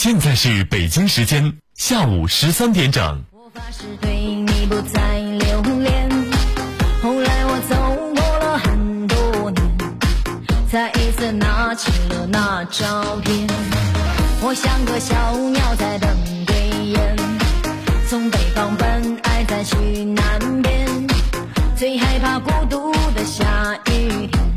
[0.00, 3.24] 现在是北京时间下午十三点整。
[3.32, 6.08] 我发誓对你不再留恋。
[7.02, 7.74] 后来我走
[8.14, 9.76] 过了很多年，
[10.70, 13.48] 再一次拿起了那照片。
[14.40, 17.16] 我像个小鸟在等归雁，
[18.08, 19.74] 从北方奔爱再去
[20.04, 21.08] 南边，
[21.76, 24.54] 最害怕孤独的下雨天，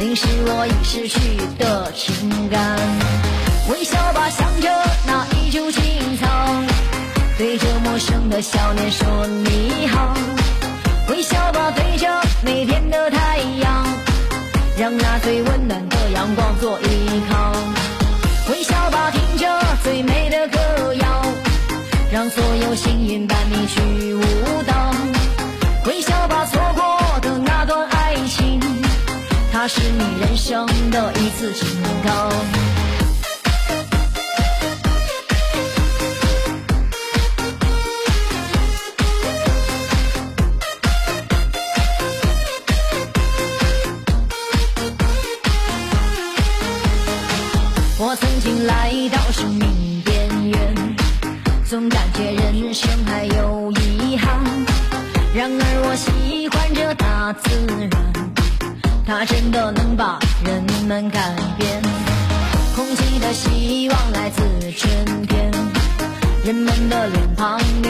[0.00, 3.29] 淋湿我已失去的情感。
[3.70, 4.68] 微笑吧，向着
[5.06, 6.26] 那一株青草，
[7.38, 10.12] 对着陌生的笑脸说你好。
[11.08, 12.08] 微笑吧，对着
[12.42, 13.86] 每天的太阳，
[14.76, 17.52] 让那最温暖的阳光做依靠。
[18.50, 19.46] 微笑吧，听着
[19.84, 21.22] 最美的歌谣，
[22.12, 24.22] 让所有幸运伴你去舞
[24.66, 24.74] 蹈。
[25.86, 28.60] 微笑吧，错过的那段爱情，
[29.52, 31.66] 它是你人生的一次警
[32.04, 32.30] 告。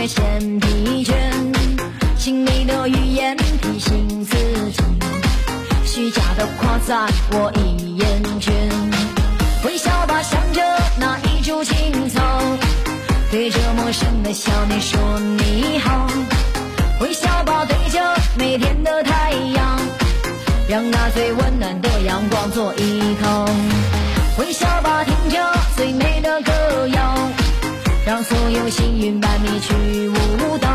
[0.00, 1.12] 庞略显疲倦，
[2.16, 4.34] 心里的语言提醒自
[4.70, 4.82] 己，
[5.84, 8.50] 虚假的夸赞我已厌倦。
[9.62, 10.62] 微笑吧，向着
[10.98, 12.22] 那一株青草，
[13.30, 16.08] 对着陌生的小你说你好。
[17.02, 18.00] 微笑吧，对着
[18.38, 19.78] 每天的太阳，
[20.66, 22.72] 让那最温暖的阳光做
[28.70, 30.68] 幸运伴你去舞蹈。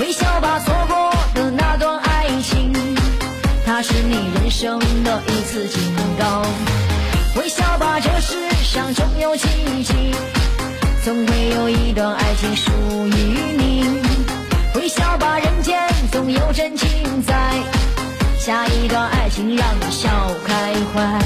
[0.00, 2.72] 微笑吧，错过的那段爱情，
[3.64, 5.80] 它是你人生的一次警
[6.18, 6.42] 告。
[7.36, 10.14] 微笑吧，这世上总有奇迹，
[11.04, 12.72] 总会有一段爱情属
[13.06, 13.84] 于你。
[14.74, 15.80] 微笑吧，人间
[16.10, 16.88] 总有真情
[17.22, 17.34] 在，
[18.38, 20.08] 下一段爱情让你笑
[20.44, 21.18] 开怀。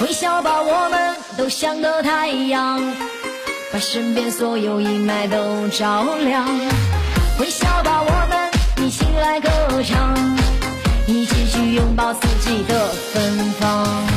[0.00, 2.80] 微笑吧，我们都像个太阳，
[3.70, 6.46] 把身边所有阴霾都照亮。
[7.38, 9.48] 微笑吧，我们一起来歌
[9.82, 10.16] 唱，
[11.06, 14.07] 一起去拥抱四季的芬芳。